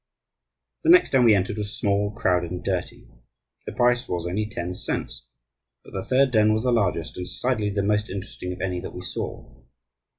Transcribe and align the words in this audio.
The 0.83 0.89
next 0.89 1.11
den 1.11 1.25
we 1.25 1.35
entered 1.35 1.59
was 1.59 1.77
small, 1.77 2.09
crowded, 2.09 2.49
and 2.49 2.63
dirty. 2.63 3.07
The 3.67 3.71
price 3.71 4.09
was 4.09 4.25
only 4.25 4.47
ten 4.49 4.73
cents. 4.73 5.27
But 5.83 5.93
the 5.93 6.03
third 6.03 6.31
den 6.31 6.53
was 6.53 6.63
the 6.63 6.71
largest 6.71 7.17
and 7.17 7.27
decidedly 7.27 7.69
the 7.69 7.83
most 7.83 8.09
interesting 8.09 8.51
of 8.51 8.61
any 8.61 8.79
that 8.79 8.95
we 8.95 9.03
saw. 9.03 9.47